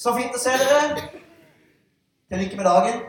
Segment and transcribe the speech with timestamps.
[0.00, 1.08] Så fint å se dere.
[2.30, 3.02] Til lykke med dagen.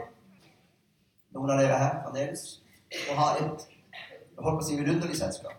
[1.31, 2.41] Noen av dere her fremdeles.
[3.05, 3.63] Og ha et
[4.41, 5.55] holdt på å si vidunderlig selskap.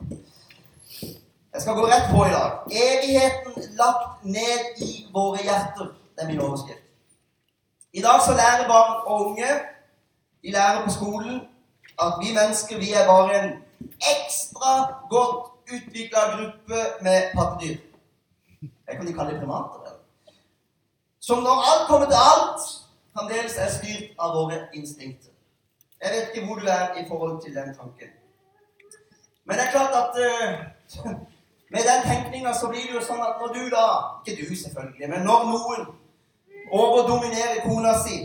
[1.00, 2.66] Jeg skal gå rett på i dag.
[2.82, 5.94] Evigheten lagt ned i våre hjerter.
[6.12, 6.84] Det er min overskrift.
[7.96, 9.48] I dag så lærer barn og unge
[10.42, 11.42] de lærer på skolen
[12.00, 13.50] at vi mennesker vi er bare en
[14.12, 14.72] ekstra
[15.12, 17.76] godt utvikla gruppe med pattedyr.
[18.60, 19.81] Jeg kan de kalle det primater.
[21.26, 22.62] Som når alt kommer til alt,
[23.14, 25.30] fremdeles er styrt av våre instinkter.
[26.02, 28.10] Jeg vet ikke hvor du er i forhold til den tanken.
[29.46, 31.12] Men det er klart at uh,
[31.74, 33.86] med den tenkninga så blir det jo sånn at når du da
[34.26, 35.86] Ikke du, selvfølgelig, men når noen
[36.72, 38.18] overdominerer kona si,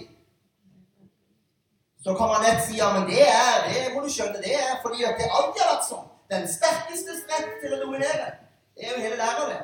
[2.04, 4.78] så kan man lett si ja, men det er det må du skjønne, det er
[4.82, 6.06] fordi at det alltid har vært sånn.
[6.34, 8.32] Den sterkestes rett til å dominere.
[8.74, 9.62] Det er jo hele læra, det.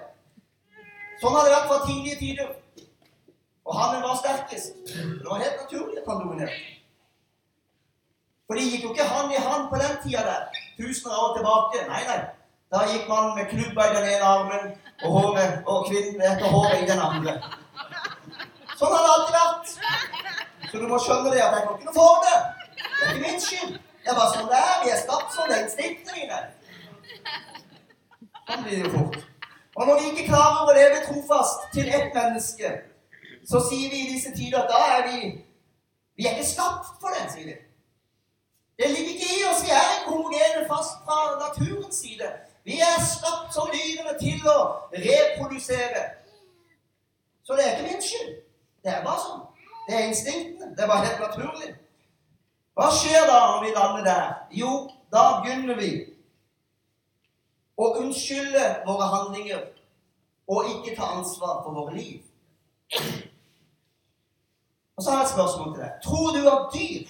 [1.21, 2.59] Sånn har det vært fra tidlige tider.
[3.65, 4.73] Og han var sterkest.
[5.19, 6.61] Det var helt naturlig at han dominerte.
[8.47, 10.41] For det gikk jo ikke hand i hand på den tida der.
[10.77, 11.85] Tusener år tilbake.
[11.87, 12.19] Nei, nei.
[12.73, 14.65] Da gikk man med klubba i den ene armen
[15.03, 17.37] og, håret, og kvinnen etter håret i den andre.
[18.79, 19.73] Sånn har det alltid vært.
[20.71, 22.37] Så du må skjønne det at jeg kan ikke noe for det.
[22.83, 23.75] Det er ikke min skyld.
[24.03, 24.79] Det er bare sånn det er.
[24.83, 25.51] Vi er skapt sånn.
[25.51, 26.39] Det er instinktene mine.
[28.47, 29.19] Sånn blir det jo fort.
[29.73, 32.73] Og når vi ikke klarer å leve trofast til ett menneske,
[33.49, 35.19] så sier vi i disse tider at da er vi
[36.15, 37.55] Vi er ikke skapt for den, sier vi.
[38.77, 39.63] Det ligger ikke i oss.
[39.65, 42.27] Vi er en homogene fast fra naturens side.
[42.63, 44.57] Vi er skapt som dyrene til å
[44.93, 46.03] reprodusere.
[47.43, 48.35] Så det er ikke min skyld.
[48.83, 49.41] Det er bare sånn.
[49.87, 50.75] Det er instinktene.
[50.77, 51.73] Det er bare helt naturlig.
[52.77, 54.29] Hva skjer da når vi lander der?
[54.61, 54.71] Jo,
[55.13, 55.91] da begynner vi
[57.77, 59.65] å unnskylde våre handlinger
[60.47, 62.21] og ikke ta ansvar for våre liv.
[64.97, 65.91] Og så har jeg et spørsmål til deg.
[66.03, 67.07] Tror du at dyr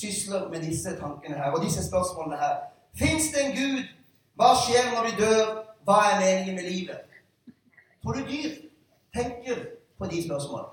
[0.00, 2.54] sysler med disse tankene her og disse spørsmålene her?
[2.98, 3.82] Fins det en Gud?
[4.38, 5.44] Hva skjer når vi dør?
[5.84, 7.00] Hva er meningen med livet?
[8.02, 8.50] Tror du dyr
[9.16, 9.56] tenker
[9.98, 10.68] på de spørsmålene?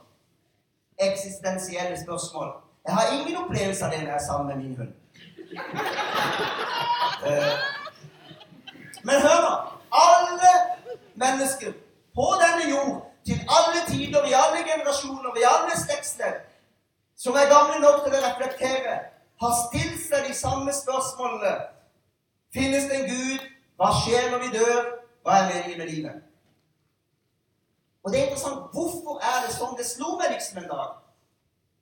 [1.09, 2.49] Eksistensielle spørsmål.
[2.85, 4.93] Jeg har ingen opplevelse av det når jeg er sammen med min hund.
[7.29, 7.55] Uh,
[9.07, 9.53] men hør nå.
[9.91, 10.53] Alle
[11.15, 11.71] mennesker
[12.15, 16.43] på denne jord, til alle tider, i alle generasjoner, i alle slektsledd,
[17.17, 18.97] som er gamle nok til å reflektere,
[19.41, 21.55] har stilt seg de samme spørsmålene.
[22.55, 23.47] Finnes det en Gud?
[23.75, 24.91] Hva skjer når vi dør?
[25.25, 26.21] Hva er meningen med livet?
[28.05, 28.69] Og det er interessant.
[28.71, 29.73] Hvorfor er det sånn?
[29.79, 30.93] Det slo meg liksom en dag.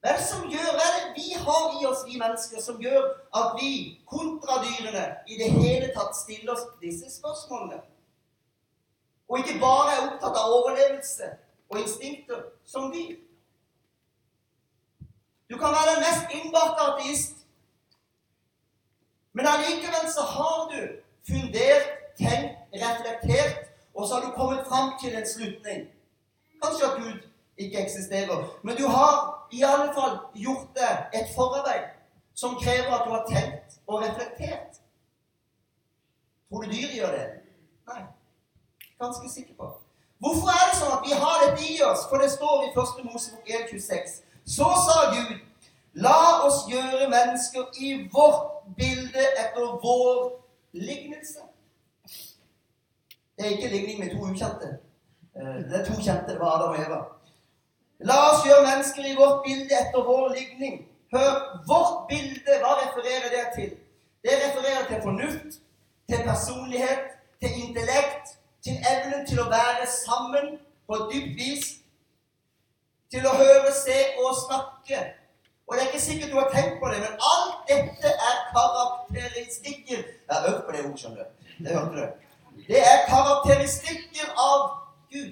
[0.04, 2.80] Hva er det som gjør, hva er det vi har i oss, vi mennesker, som
[2.82, 3.06] gjør
[3.40, 3.74] at vi,
[4.10, 7.84] kontra dyrene, i det hele tatt stiller oss disse spørsmålene?
[9.30, 11.30] Og ikke bare er opptatt av overlevelse
[11.70, 13.16] og instinkter som dyr.
[15.50, 17.36] Du kan være den mest innbarte ateist,
[19.34, 20.80] men allikevel så har du
[21.28, 25.88] fundert, tenkt, reflektert, og så har du kommet fram til en slutning.
[26.64, 27.20] Kanskje at Gud
[27.58, 31.86] ikke eksisterer, men du har i alle fall gjort det et forarbeid
[32.34, 34.82] som krever at du har tenkt og reflektert.
[36.50, 37.28] Tror du dyr gjør det?
[37.88, 38.02] Nei.
[39.04, 39.70] Ganske sikker på.
[40.24, 42.06] Hvorfor er det sånn at vi har dette i oss?
[42.10, 43.02] For det står i 1.
[43.10, 44.14] Mosebok 1,26.
[44.56, 45.34] Så sa Gud,
[46.06, 50.22] la oss gjøre mennesker i vårt bilde etter vår
[50.74, 51.44] lignelse.
[53.36, 54.70] Det er ikke ligning med to ukjente.
[55.36, 56.32] Eh, det er to kjente.
[56.32, 57.02] Det var Adam og Eva.
[58.08, 60.80] La oss gjøre mennesker i vårt bilde etter vår ligning.
[61.14, 61.34] Hør,
[61.68, 63.76] vårt bilde, hva refererer det til?
[64.24, 65.60] Det refererer til fornuft,
[66.10, 68.23] til personlighet, til intellekt,
[68.64, 70.58] til evnen til å være sammen
[70.88, 71.66] på dypt vis.
[73.12, 75.02] Til å høre, se og snakke.
[75.68, 80.00] Og det er ikke sikkert du har tenkt på det, men alt dette er karakteristikker
[80.02, 81.48] Jeg har øvd på det ordet, skjønner du.
[81.64, 82.08] Det hørte du.
[82.68, 84.66] Det er karakteristikker av
[85.14, 85.32] Gud.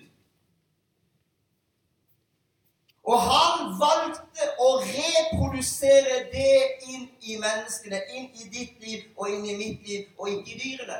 [3.03, 6.57] Og han valgte å reprodusere det
[6.87, 10.59] inn i menneskene, inn i ditt liv og inn i mitt liv, og ikke i
[10.61, 10.99] dyrene.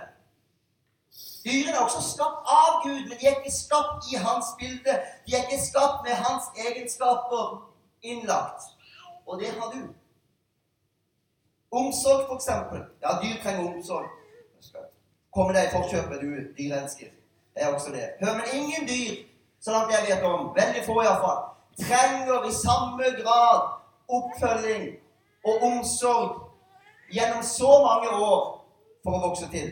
[1.46, 4.94] Dyrene er også skapt av Gud, men de er ikke skapt i hans bilde.
[5.26, 7.46] De er ikke skapt med hans egenskaper
[8.02, 8.62] innlagt.
[9.26, 9.82] Og det har du.
[11.72, 12.84] Omsorg, eksempel.
[13.02, 14.10] Ja, dyr trenger omsorg.
[15.34, 17.12] Komme deg i forkjøpet, du dyrelsker.
[17.56, 18.10] Det er også det.
[18.22, 19.14] Hør, men ingen dyr,
[19.62, 21.42] så langt jeg vet om, veldig få iallfall,
[21.80, 23.62] trenger i samme grad
[24.12, 24.90] oppfølging
[25.48, 26.52] og omsorg
[27.12, 28.42] gjennom så mange år
[29.04, 29.72] for å vokse til.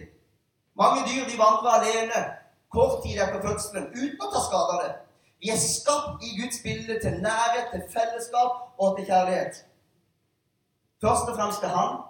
[0.80, 2.20] Mange dyr de vandrer alene
[2.72, 4.92] kort tid etter fødselen uten å ta skade av det.
[5.40, 9.64] Vi er skapt i Guds bilde til nærhet, til fellesskap og til kjærlighet.
[11.04, 12.02] Først og fremst til Han,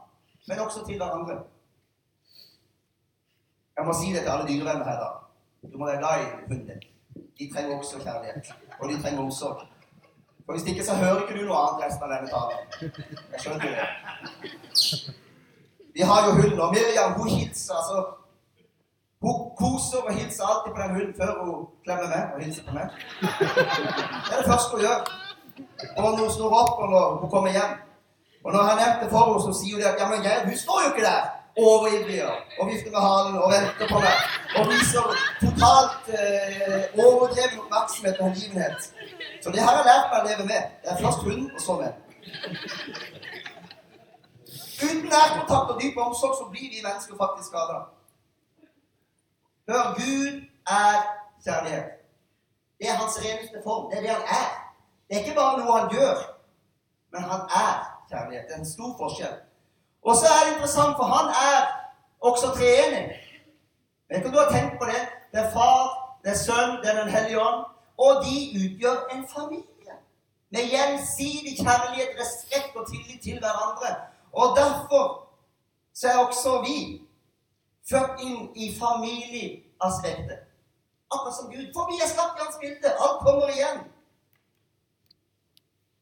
[0.48, 1.40] men også til hverandre.
[3.78, 5.10] Jeg må si det til alle dyrevenner her, da.
[5.72, 6.82] Du må være glad i hunden.
[7.40, 8.54] De trenger også kjærlighet.
[8.80, 9.62] Og de trenger omsorg.
[10.46, 12.58] For Hvis ikke så hører ikke du noe annet resten av denne talen.
[13.34, 13.88] Jeg skjønner det.
[15.94, 18.19] Vi har jo hunden, og Miriam hun hilser altså
[19.24, 21.56] Hun koser og hilser alltid på den hunden før hun
[21.86, 22.88] klemmer meg og hilser på meg.
[24.26, 25.00] Det er det første hun gjør.
[25.98, 27.74] Og når hun snur opp, og når hun kommer hjem.
[28.46, 30.80] Og når jeg nevnte for henne, så sier hun at ja, men jeg, hun står
[30.84, 31.22] jo ikke der
[31.66, 32.20] overivrig
[32.60, 34.16] og vifter med halen og venter på meg.
[34.58, 35.04] Og viser
[35.44, 38.80] totalt eh, overdreven oppmerksomhet og hengivenhet.
[39.44, 40.74] Så det har jeg lært meg å leve med.
[40.82, 41.92] Det er først hunden, og så meg.
[44.88, 47.80] Uten nærkontakt og dyp omsorg så blir vi mennesker faktisk skada.
[49.70, 50.94] Hør, Gud er
[51.44, 51.88] kjærlighet.
[52.78, 53.84] Det er hans reneste form.
[53.90, 54.50] Det er det han er.
[55.08, 56.18] Det er ikke bare noe han gjør,
[57.12, 57.74] men han er
[58.10, 58.46] kjærlighet.
[58.48, 59.38] Det er en stor forskjell.
[60.08, 61.58] Og så er det interessant, for han er
[62.28, 63.06] også treenig.
[64.08, 65.02] Vet ikke om du har tenkt på det?
[65.32, 65.82] Det er far,
[66.24, 67.60] det er sønn, det er Den hellige ånd.
[68.06, 69.94] Og de utgjør en familie.
[70.54, 73.90] Med gjensidig kjærlighet, respekt og tillit til hverandre.
[74.34, 75.04] Og derfor
[75.94, 76.78] så er også vi
[77.90, 80.40] født inn i familieaspektet.
[81.12, 81.68] Akkurat som Gud.
[81.74, 82.90] For vi er skapt i hans bilde.
[83.06, 83.80] Alt kommer igjen.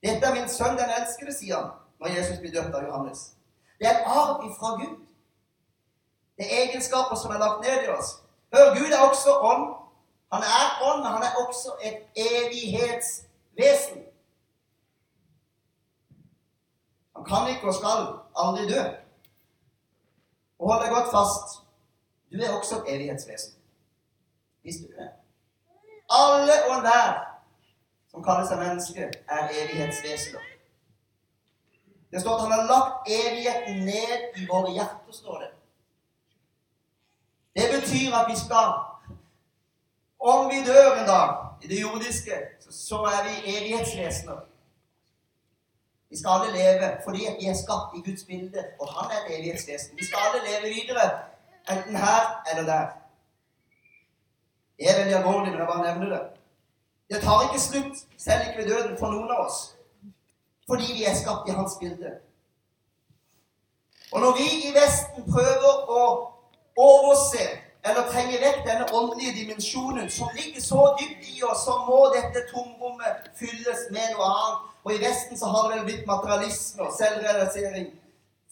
[0.03, 1.69] Dette er min sønn, den elskede, sier han
[1.99, 3.21] når Jesus blir døpt av Johannes.
[3.79, 4.97] Det er en arv ifra Gud.
[6.37, 8.11] Det er egenskaper som er lagt ned i oss.
[8.53, 9.65] Hør, Gud er også ånd.
[10.33, 14.03] Han er ånd, men han er også et evighetsvesen.
[17.15, 18.03] Han kan ikke og skal
[18.35, 18.83] aldri dø.
[20.59, 21.66] Og hold deg godt fast.
[22.31, 23.53] Du er også et evighetsvesen.
[24.63, 25.09] Visste du det?
[26.09, 27.37] Alle og enhver
[28.11, 30.45] som kaller seg menneske, er evighetsvesener.
[32.11, 35.49] Det står at han har lagt evigheten ned i våre hjerter, står det.
[37.57, 38.69] Det betyr at vi skal
[40.19, 41.29] Om vi dør en dag
[41.63, 42.37] i det jordiske,
[42.69, 44.39] så er vi evighetsvesener.
[46.09, 49.39] Vi skal alle leve fordi vi er skapt i Guds bilde, og han er et
[49.39, 49.97] evighetsvesen.
[49.97, 51.05] Vi skal alle leve videre,
[51.71, 52.87] enten her eller der.
[54.77, 56.23] Det er veldig alvorlig, men jeg bare nevner det.
[57.09, 59.59] Det tar ikke slutt, selv ikke ved døden, for noen av oss.
[60.69, 62.11] Fordi vi er skapt i hans bilde.
[64.11, 66.03] Og når vi i Vesten prøver å
[66.77, 67.47] overse
[67.87, 72.43] eller trenge vekk denne åndelige dimensjonen som ligger så dypt i oss, så må dette
[72.51, 74.65] tomrommet fylles med noe annet.
[74.83, 77.87] Og i Vesten så har det vel blitt materialisme og selvrealisering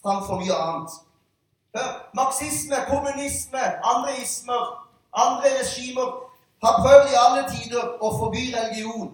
[0.04, 0.96] framfor mye annet.
[1.76, 4.62] Hør, Marxisme, kommunisme, andre ismer,
[5.14, 6.08] andre regimer
[6.64, 9.10] har prøvd i alle tider å forby religion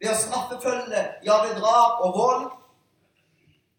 [0.00, 2.46] ved å straffefølge, ja, ved drap og vold.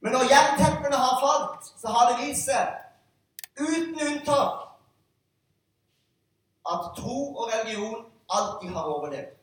[0.01, 2.75] Men når jernteppene har falt, så har det vist seg,
[3.57, 4.67] uten unntak,
[6.71, 9.37] at tro og religion alltid har overlevd.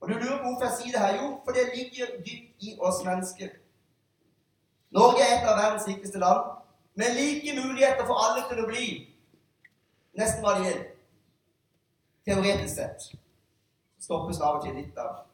[0.00, 1.18] Og du lurer på hvorfor jeg sier det her?
[1.20, 3.52] Jo, for det ligger dypt i oss mennesker.
[4.96, 6.56] Norge er et av verdens rikeste land,
[7.00, 8.86] med like muligheter for alle til å bli
[10.20, 10.84] nesten hva de vil.
[12.28, 13.10] Teoretisk sett.
[14.00, 15.24] Stoppes av og til litt av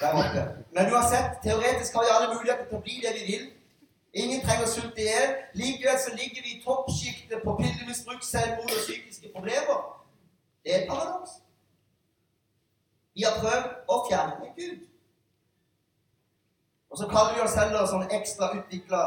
[0.00, 0.64] der oppe.
[0.72, 3.44] Men uansett, teoretisk har vi alle muligheter til å bli det vi vil.
[4.22, 5.36] Ingen trenger å sulte i hjel.
[5.58, 9.80] Likevel så ligger vi i toppsjiktet på pillemisbruk, selvmord og psykiske problemer.
[10.64, 11.38] Det er et paradoks.
[13.14, 14.84] Vi har prøvd å fjerne Gud.
[16.90, 19.02] Og så kaller vi oss heller sånn ekstra utvikla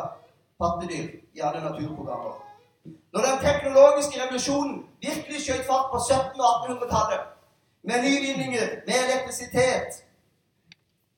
[0.61, 2.33] pattedyr i alle naturprogrammer.
[3.13, 4.75] Når den teknologiske revolusjonen
[5.07, 7.21] virkelig skjøt fart på 1700- og 1800-tallet,
[7.87, 10.03] med nyvinninger, med elektrisitet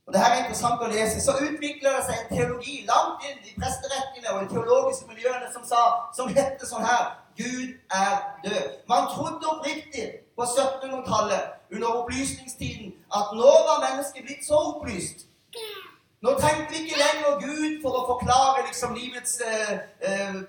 [0.10, 3.44] og det her er interessant å lese, så utvikler det seg en teologi langt inn
[3.46, 5.82] i presterekkene og de teologiske miljøene som, sa,
[6.18, 8.72] som hette sånn her Gud er død.
[8.90, 15.28] Man trodde oppriktig på 1700-tallet, under opplysningstiden, at nå var mennesket blitt så opplyst.
[16.22, 20.42] Nå trengte vi ikke lenger Gud for å forklare liksom livets eh, eh,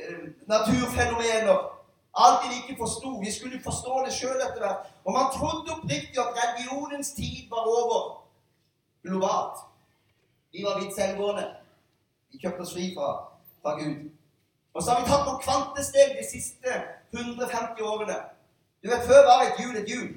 [0.00, 1.60] eh naturfenomener.
[2.14, 3.20] Alt vi ikke forsto.
[3.22, 4.90] Vi skulle forstå det sjøl etter hvert.
[5.04, 8.02] Og man trodde oppriktig at religionens tid var over
[9.06, 9.62] globalt.
[10.52, 11.46] Vi var blitt selvgående.
[12.30, 13.08] Vi kjøpte oss fri fra,
[13.62, 14.10] fra Gud.
[14.74, 16.78] Og så har vi tatt noen kvantesteg de siste
[17.14, 18.18] 150 årene.
[18.82, 20.08] Du vet, Før var et hjul et hjul.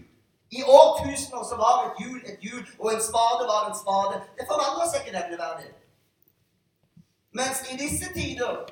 [0.51, 4.21] I årtusener så var et hjul et hjul, og en spade var en spade.
[4.37, 5.69] Det forandrer seg ikke nevneverdig.
[7.37, 8.63] Mens i disse tider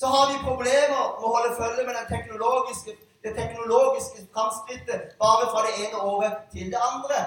[0.00, 5.60] så har vi problemer med å holde følge med teknologiske det teknologiske framskrittet bare fra
[5.66, 7.18] det ene året til det andre.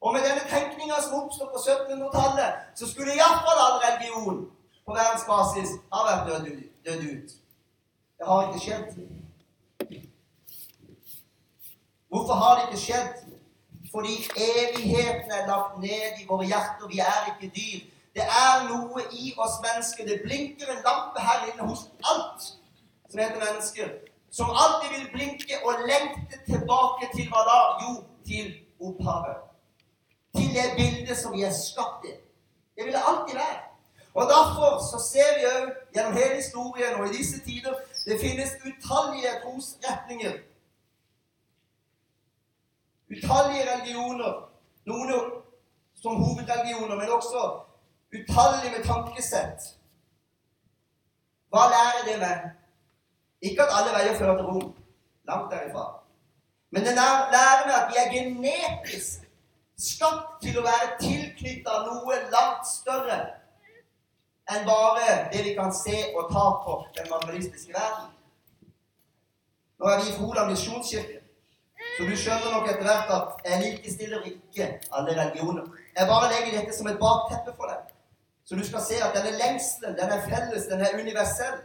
[0.00, 4.38] Og med denne tenkninga som oppstod på 1700-tallet, så skulle iallfall all religion
[4.86, 6.26] på verdensbasis ha vært
[6.86, 7.28] dødd ut.
[8.18, 8.88] Det har ikke skjedd.
[12.10, 13.14] Hvorfor har det ikke skjedd?
[13.92, 16.86] Fordi evigheten er lagt ned i våre hjerter.
[16.92, 17.80] Vi er ikke dyr.
[18.14, 20.06] Det er noe i oss mennesker.
[20.10, 22.42] Det blinker en lampe her inne hos alt
[23.10, 23.88] som heter mennesker.
[24.30, 27.60] Som alltid vil blinke og lengte tilbake til hva da?
[27.84, 27.94] Jo,
[28.26, 29.40] til opphavet.
[30.36, 32.14] Til det bildet som vi er skapt i.
[32.74, 33.58] Det vil det alltid være.
[34.14, 37.74] Og Derfor så ser vi òg gjennom hele historien og i disse tider
[38.06, 40.32] det finnes utallige trosretninger
[43.10, 44.32] Utallige religioner.
[44.86, 45.10] Noen
[46.02, 47.42] som hovedreligioner, men også
[48.14, 49.74] utallige med tankesett.
[51.50, 52.50] Hva lærer det meg?
[53.42, 54.68] Ikke at alle veier fører til Rom.
[55.28, 55.86] Langt derifra.
[56.70, 59.26] Men det lærer meg at vi er genetisk
[59.80, 63.20] skapt til å være tilknytta noe langt større
[64.50, 68.10] enn bare det vi kan se og ta på den materialistiske verden.
[69.78, 71.19] Nå er vi i Froland misjonskirke.
[72.00, 74.66] Så du skjønner nok etter hvert at jeg likestiller ikke
[74.96, 75.66] alle religioner.
[75.92, 77.90] Jeg bare legger dette som et bakteppe for deg.
[78.48, 81.58] Så du skal se at denne lengselen, den er felles, den er universell.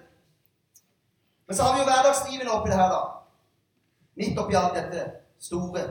[1.48, 3.00] Men så har vi jo hverdagslivet oppi det her, da.
[4.20, 5.06] Midt oppi alt dette
[5.40, 5.86] store.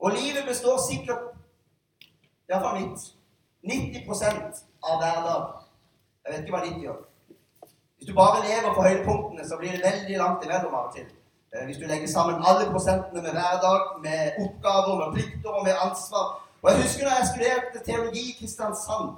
[0.00, 1.28] Og livet består sikkert
[2.48, 3.06] Iallfall mitt.
[3.74, 5.52] 90% av hverdag.
[6.24, 7.04] Jeg vet ikke hva ditt gjør.
[7.68, 11.12] Hvis du bare lever på høydepunktene, så blir det veldig langt imellom av og til.
[11.54, 15.74] Eh, hvis du legger sammen alle prosentene med hverdag, med oppgaver, med plikter og med
[15.86, 16.26] ansvar.
[16.62, 19.08] Og Jeg husker da jeg studerte teologi i Kristiansand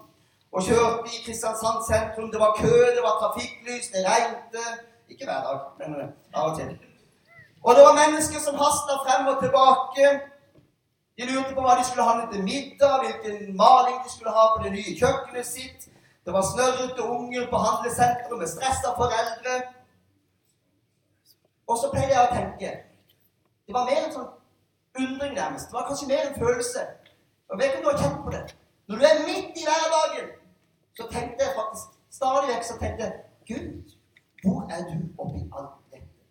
[0.54, 2.30] og kjørte i Kristiansand sentrum.
[2.32, 4.56] Det var kø, det var trafikklys, det regnet.
[5.10, 6.70] Ikke hver dag, men eh, av og til.
[7.66, 10.04] Og det var mennesker som hasta frem og tilbake.
[11.18, 14.62] De lurte på hva de skulle handle til middag, hvilken maling de skulle ha på
[14.64, 15.88] det nye kjøkkenet sitt.
[16.24, 19.54] Det var snørrete unger på handlesenteret med stressa foreldre.
[21.68, 22.70] Og så pleier jeg å tenke
[23.66, 24.28] Det var mer en sånn
[24.98, 25.68] undring, nærmest.
[25.68, 26.84] Det var kanskje mer en følelse.
[27.50, 28.44] Jeg vet ikke om du har kjent på det.
[28.88, 30.30] Når du er midt i hverdagen,
[30.96, 33.12] så tenkte jeg faktisk stadig vekk så tenkte jeg,
[33.50, 33.92] Gud,
[34.42, 36.24] hvor er du oppi alt dette?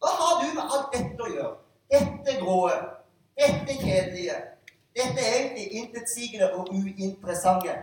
[0.00, 1.52] Hva har du med alt dette å gjøre?
[1.92, 2.80] Dette gråe,
[3.38, 4.40] dette kjedelige,
[4.96, 7.76] dette egentlig intetsigende og uinteressante.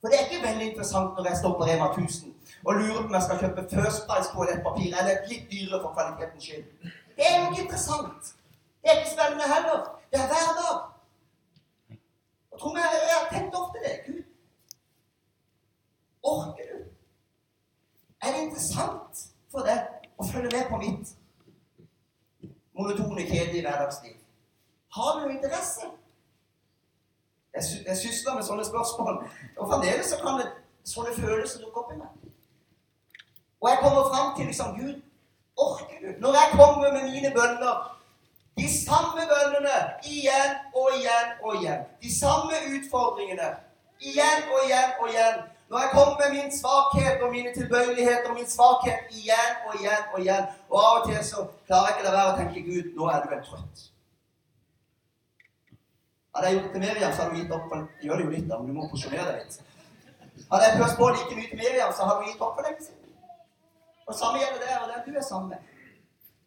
[0.00, 3.08] For det er ikke veldig interessant når jeg står på Rema 1000 og lurer på
[3.08, 6.64] om jeg skal kjøpe First Price toalettpapir eller litt dyrere for kvalitetens skyld.
[7.16, 8.32] Det er jo ikke interessant.
[8.82, 9.80] Det er ikke spennende heller.
[10.10, 10.76] Det er hverdag.
[12.50, 13.94] Og tro jeg, jeg har tenkt ofte det.
[14.06, 14.22] Gud,
[16.22, 16.78] orker du?
[18.22, 21.14] Er det interessant for deg å følge med på mitt
[22.76, 24.16] monotone, kjedelige hverdagsliv?
[24.96, 25.88] Har du interesse?
[27.54, 29.22] Jeg, jeg sysler med sånne spørsmål.
[29.56, 30.50] Og fremdeles så kan det,
[30.84, 32.30] sånne følelser dukke opp i meg.
[33.60, 34.94] Og jeg kommer fram til liksom Gud,
[35.56, 36.10] orker du?
[36.22, 37.74] Når jeg kommer med mine bønner
[38.60, 41.82] De samme bønnene igjen og igjen og igjen.
[42.02, 43.48] De samme utfordringene
[44.00, 45.38] igjen og igjen og igjen.
[45.70, 50.04] Når jeg kommer med min svakhet og mine tilbøyeligheter og min svakhet igjen og igjen
[50.12, 50.44] og igjen.
[50.70, 53.22] Og av og til så klarer jeg ikke la være å tenke Gud, nå er
[53.22, 53.84] du vel trøtt.
[56.34, 57.76] Hadde jeg gjort det til Miriam, så hadde hun gitt opp.
[58.02, 59.60] Gjør det jo litt, da, men du må porsjonere deg litt.
[60.50, 62.84] Hadde jeg pøst på like mye til Miriam, så hadde hun gitt opp for lenge
[62.84, 62.99] siden.
[64.10, 65.58] Og samme gjelder det, og der du er sammen med.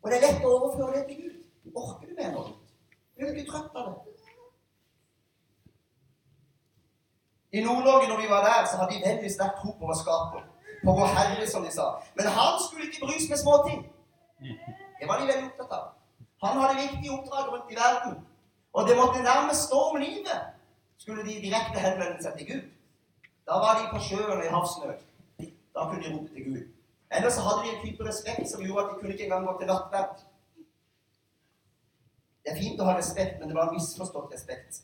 [0.02, 1.36] Og det er lett å overføre det til Gud.
[1.80, 2.50] Orker du med noe?
[3.16, 4.18] Blir du ikke trøtt av det?
[7.56, 10.44] I Nord-Norge, når vi var der, så hadde de veldig sterk tro på vår skaper.
[10.84, 11.88] På vår Herre, som de sa.
[12.20, 13.80] Men han skulle ikke brys med småting.
[15.00, 15.88] Det var de veldig opptatt av.
[16.44, 18.20] Han hadde viktige oppdrag rundt i verden.
[18.74, 20.52] Og det måtte nærmest stå om livet,
[20.98, 22.70] skulle de direkte henvende seg til Gud.
[23.48, 25.04] Da var de på sjøen og i havsnød.
[25.76, 26.73] Da kunne de rope til Gud.
[27.14, 29.70] Ellers hadde de en type respekt som gjorde at de kunne ikke engang gå til
[29.70, 30.24] nattverd.
[32.44, 34.82] Det er fint å ha respekt, men det var en misforstått respekt.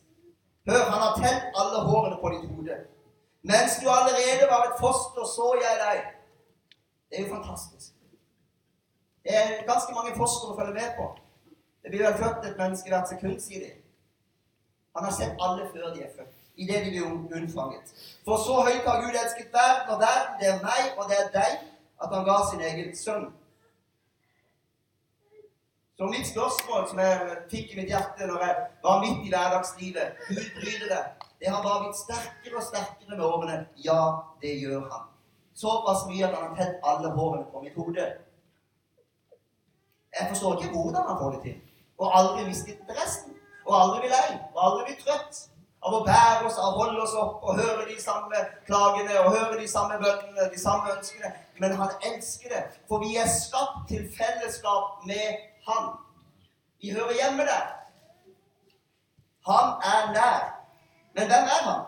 [0.70, 2.78] Hør, han har telt alle hårene på ditt hode.
[3.50, 6.04] Mens du allerede var et foster, så jeg deg.
[7.10, 7.96] Det er jo fantastisk.
[9.24, 11.08] Det er ganske mange fostre å følge med på.
[11.84, 13.72] Det blir vel født et menneske hvert sekund, sier de.
[14.96, 17.92] Han har sett alle før de er født, idet de blir unnfanget.
[18.28, 21.30] For så høyt har Gud elsket verden, og verden, det er meg, og det er
[21.36, 21.60] deg,
[22.04, 23.30] at han ga sin egen sønn.
[26.00, 30.22] Så mitt spørsmål som jeg fikk i mitt hjerte når jeg var midt i hverdagslivet
[30.30, 31.26] Gud bryr deg.
[31.40, 33.58] Det har bare blitt sterkere og sterkere med årene.
[33.84, 34.00] Ja,
[34.42, 35.10] det gjør han.
[35.56, 38.06] Såpass mye at han har tett alle hårene på mitt hode.
[40.20, 41.60] Jeg forstår ikke hvordan han får det til.
[42.00, 43.36] Og aldri mistet interessen.
[43.68, 44.40] Og aldri blir lei.
[44.56, 45.42] Og aldri blir trøtt
[45.82, 49.32] av å bære oss, av å holde oss opp og høre de samme klagene og
[49.36, 51.32] høre de samme bønnene, de samme ønskene.
[51.60, 55.92] Men han elsker det, for vi er skapt til fellesskap med han.
[56.82, 57.68] Vi hører hjemme der.
[59.48, 60.42] Han er nær.
[61.16, 61.86] Men hvem er han?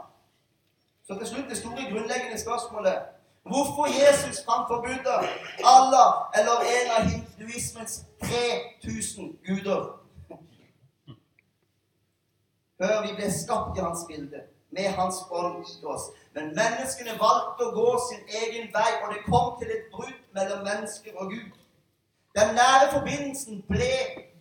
[1.08, 3.02] Så til slutt det store, grunnleggende spørsmålet
[3.44, 5.18] Hvorfor Jesus framfor Buddha,
[5.66, 10.01] Allah eller en av hinduismens 3000 guder?
[12.82, 16.10] Hør, vi ble skapt i hans bilde, med hans ånd i oss.
[16.34, 20.64] Men menneskene valgte å gå sin egen vei, og det kom til et brudd mellom
[20.66, 21.52] mennesker og Gud.
[22.38, 23.92] Den nære forbindelsen ble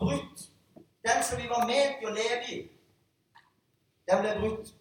[0.01, 0.47] brutt.
[1.05, 2.59] Den som vi var ment til å leve i,
[4.09, 4.73] den ble brutt.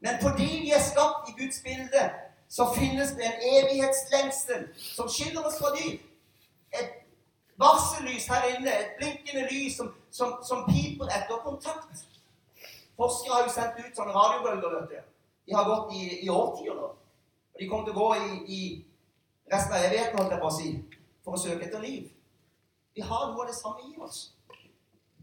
[0.00, 2.04] Men fordi vi er skapt i Guds bilde,
[2.48, 5.98] så finnes det en evighetslengsel som skiller oss fra dyr.
[6.80, 6.94] Et
[7.60, 12.06] varsellys her inne, et blinkende lys som, som, som piper etter kontakt.
[12.98, 14.74] Forskere har jo sendt ut sånne radiobølger.
[14.74, 15.10] vet du.
[15.46, 16.88] De har gått i, i årtier nå.
[17.54, 18.60] Og de kommer til å gå i, i
[19.52, 20.72] resten av evigheten, holdt jeg på å si,
[21.24, 22.10] for å søke etter liv.
[22.94, 24.18] Vi har noe av det samme i oss.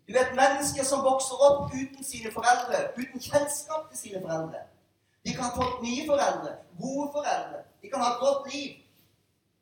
[0.08, 4.63] Du vet mennesker som vokser opp uten sine foreldre, uten kjennskap til sine foreldre.
[5.25, 7.63] De kan ha fått nye foreldre, gode foreldre.
[7.82, 8.82] De kan ha et godt liv.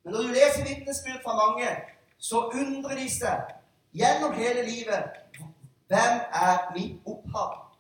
[0.04, 1.70] Men når du leser vitnesbyrd fra mange,
[2.20, 3.54] så undrer de seg
[3.96, 5.20] gjennom hele livet
[5.92, 7.73] Hvem er mitt opphav?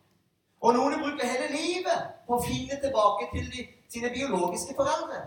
[0.63, 5.25] Og noen bruker hele livet på å finne tilbake til de, sine biologiske foreldre.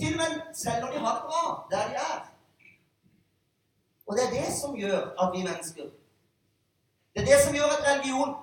[0.00, 2.24] Til og med selv når de har det bra der de er.
[4.06, 5.90] Og det er det som gjør at vi mennesker
[7.14, 8.34] Det er det som gjør at religion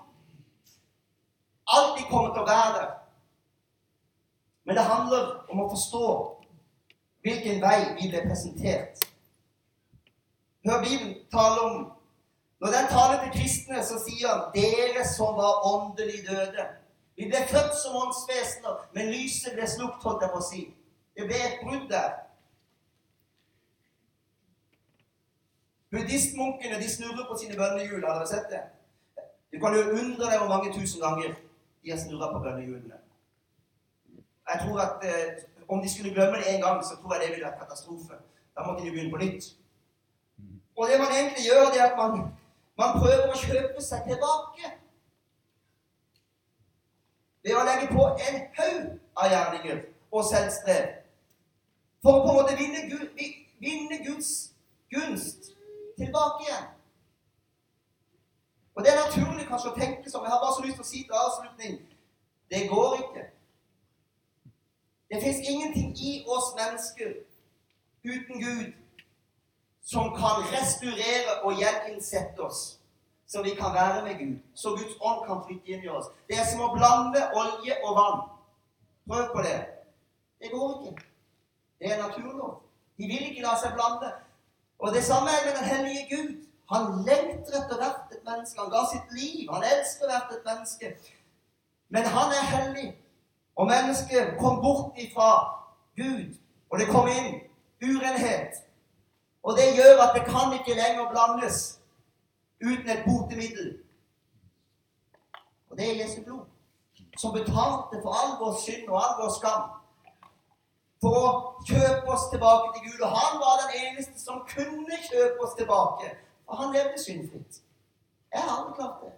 [1.68, 2.90] alltid kommer til å være der.
[4.64, 6.10] Men det handler om å forstå
[7.26, 9.08] hvilken vei vi ble presentert.
[10.66, 11.80] Hør Bibelen tale om
[12.60, 16.68] Når den taler til kristne, så sier han 'dere som var åndelig døde'.
[17.18, 20.62] Vi ble født som åndsvesener, men lyset ble slukt, holdt jeg på å si.
[21.16, 22.12] Det ble et brudd der.
[25.92, 28.06] Buddhistmunkene de snurrer på sine bønnehjul.
[28.06, 28.62] Har dere sett det?
[29.52, 31.34] Du kan jo undre deg hvor mange tusen ganger
[31.84, 33.00] de har snurra på bønnehjulene.
[34.50, 37.34] Jeg tror at eh, Om de skulle glemme det én gang, så tror jeg det
[37.36, 38.16] ville vært katastrofe.
[38.58, 39.44] Da måtte de begynne på nytt.
[40.78, 42.24] Og det man egentlig gjør, det er at man,
[42.80, 44.72] man prøver å kjøpe seg tilbake.
[47.44, 48.90] Ved å legge på en haug
[49.20, 50.90] av gjerninger og selvstrev.
[52.04, 53.24] For å på en måte vinne, Gud,
[53.60, 54.34] vinne Guds
[54.92, 55.52] gunst
[56.00, 56.68] tilbake igjen.
[58.76, 60.88] Og Det er naturlig kanskje å tenke som Jeg har bare så lyst til å
[60.88, 61.82] si til avslutning
[62.50, 63.26] det går ikke.
[65.12, 67.12] Det fins ingenting i oss mennesker
[68.08, 68.72] uten Gud
[69.92, 72.80] som kan restaurere og gjeninnsette oss,
[73.28, 76.12] så vi kan være med Gud, så Guds ånd kan flytte inn i oss.
[76.30, 78.20] Det er som å blande olje og vann.
[79.10, 79.58] Prøv på det.
[80.42, 81.06] Det går ikke.
[81.80, 82.60] Det er naturlov.
[82.98, 84.12] De vil ikke la seg blande.
[84.80, 86.32] Og det samme er med den hellige Gud.
[86.70, 88.62] Han lengter etter hvert et menneske.
[88.62, 89.50] Han ga sitt liv.
[89.54, 90.94] Han elsker hvert et menneske.
[91.90, 92.90] Men han er hellig.
[93.56, 95.30] Og mennesket kom bort ifra
[95.98, 96.38] Gud,
[96.70, 97.42] og det kom inn
[97.84, 98.69] urenhet.
[99.44, 101.80] Og det gjør at det kan ikke lenger blandes
[102.62, 103.78] uten et botemiddel.
[105.70, 106.46] Og det er Jesu blod,
[107.18, 109.68] som betalte for all vår synd og all vår skam
[111.02, 111.28] for å
[111.68, 113.04] kjøpe oss tilbake til Gud.
[113.06, 116.12] Og han var den eneste som kunne kjøpe oss tilbake.
[116.48, 117.62] Og han levde syndfritt.
[118.34, 119.14] Jeg har aldri klart det.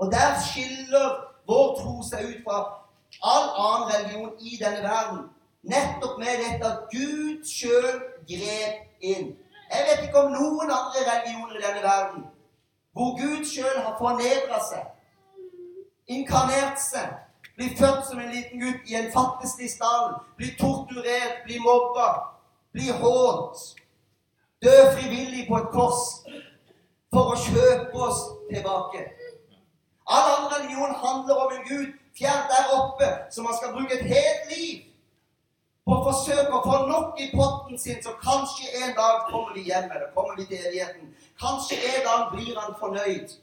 [0.00, 1.08] Og der skiller
[1.48, 2.60] vår tro seg ut fra
[3.26, 5.26] all annen religion i denne verden.
[5.62, 9.34] Nettopp med dette at Gud sjøl grep inn.
[9.70, 12.28] Jeg vet ikke om noen andre religioner i denne verden
[12.96, 14.86] hvor Gud sjøl har fornedra seg,
[16.10, 17.12] inkarnert seg,
[17.54, 22.08] blir født som en liten gutt i en fattigslig stall, blir torturert, blir mobba,
[22.74, 23.62] blir hånt,
[24.64, 26.02] dø frivillig på et kors
[27.14, 29.06] for å kjøpe oss tilbake.
[30.10, 34.08] All annen religion handler om en Gud fjernt der oppe, som man skal bruke et
[34.10, 34.89] helt liv
[35.88, 39.88] på forsøk å få nok i potten sin, så kanskje en dag kommer vi hjem,
[39.90, 41.14] eller kommer vi til evigheten.
[41.40, 43.36] Kanskje en dag blir han fornøyd.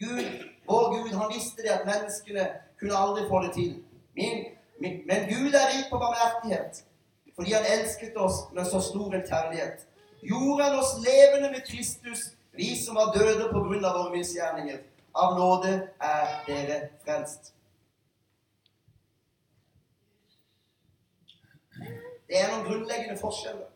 [0.00, 0.28] Gud,
[0.68, 2.46] vår Gud, han visste det at menneskene
[2.80, 3.74] kunne aldri få det til.
[4.16, 4.46] Min,
[4.80, 6.84] min, men Gud er rik på barmhjertighet
[7.40, 9.86] fordi han elsket oss med så stor en kjærlighet.
[10.20, 12.18] Gjorde han oss levende med Kristus,
[12.52, 14.82] vi som var døde på grunn av våre misgjerninger.
[15.16, 15.70] Av nåde
[16.04, 17.54] er dere frelst.
[22.30, 23.66] Det er noen grunnleggende forskjeller.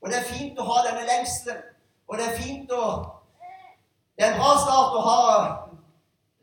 [0.00, 1.64] Og det er fint å ha denne lengselen.
[2.06, 2.84] Og det er fint å
[4.18, 5.20] Det er en bra start å ha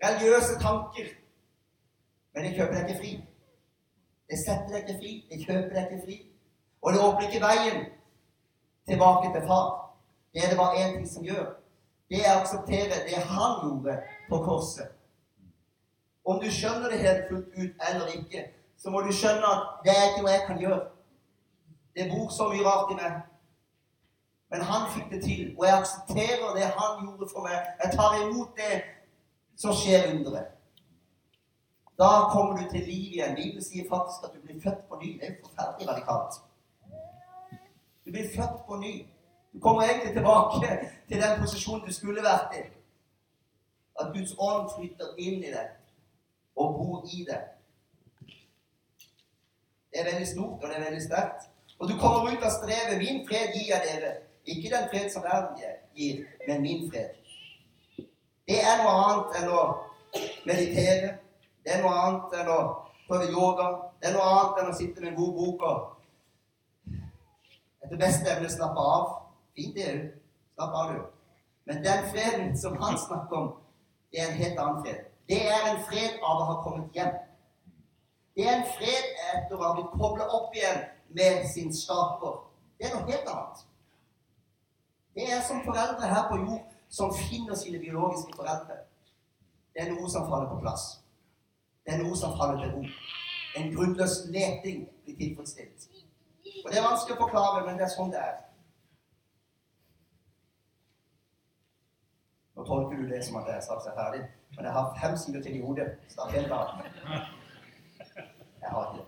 [0.01, 1.11] religiøse tanker.
[2.33, 3.11] Men det kjøper deg ikke fri.
[4.27, 5.11] Det setter deg ikke fri.
[5.29, 6.17] Det kjøper deg ikke fri.
[6.81, 7.85] Og det åpner ikke veien
[8.89, 9.69] tilbake til far.
[10.33, 11.45] Det er det bare én ting som gjør.
[12.09, 13.99] Det er å akseptere det han gjorde
[14.29, 14.91] på korset.
[16.25, 19.93] Om du skjønner det helt fullt ut eller ikke, så må du skjønne at det
[19.93, 20.83] er ikke noe jeg kan gjøre.
[21.97, 23.15] Det bor så mye rart i meg.
[24.51, 27.57] Men han fikk det til, og jeg aksepterer det han gjorde for meg.
[27.83, 28.75] Jeg tar imot det,
[29.57, 30.53] som skjer underet.
[31.97, 33.35] Da kommer du til liv igjen.
[33.35, 35.09] Bibelen sier faktisk at du blir født på ny.
[35.19, 36.33] Det er forferdelig radikalt.
[38.05, 38.93] Du blir født på ny.
[39.53, 40.69] Du kommer egentlig tilbake
[41.09, 42.63] til den posisjonen du skulle vært i.
[43.99, 45.73] At Guds ånd flytter inn i deg
[46.55, 47.56] og bor i deg.
[49.91, 51.49] Det er veldig stort, og det er veldig sterkt.
[51.79, 52.97] Og du kommer ut av strevet.
[53.01, 54.13] Min fred gir jeg dere.
[54.47, 55.59] Ikke den fred som verden
[55.95, 57.15] gir, men min fred.
[58.47, 59.61] Det er noe annet enn å
[60.47, 61.17] meditere.
[61.63, 62.59] Det er noe annet enn å
[63.09, 63.67] prøve yoga.
[63.99, 65.93] Det er noe annet enn å sitte med en god bok og
[67.83, 69.11] etter beste evne slappe av.
[69.55, 70.07] Fint, det er jo.
[70.57, 71.03] Slapp av, du.
[71.67, 73.47] Men den freden som han snakker om,
[74.11, 75.03] det er en helt annen fred.
[75.27, 77.11] Det er en fred av å ha kommet hjem.
[78.37, 80.83] Det er en fred etter å ha blitt koblet opp igjen
[81.17, 82.35] med sin skaper.
[82.77, 83.63] Det er noe helt annet.
[85.17, 88.75] Det er som foreldre her på jord som finner sine biologiske foreldre.
[89.73, 90.85] Det er noe som faller på plass.
[91.81, 92.83] Det er noe som faller til ro.
[93.57, 95.87] En grunnløs leting blir tilfredsstilt.
[96.65, 98.37] Og Det er vanskelig å forklare, men det er sånn det er.
[102.53, 104.23] Nå tolker du det som at jeg straks er ferdig,
[104.53, 105.89] men jeg har fem sider til i hodet.
[106.21, 107.36] Er helt annet.
[108.67, 109.06] Jeg har ikke det.